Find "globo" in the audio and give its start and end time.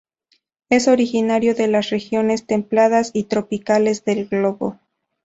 4.27-4.79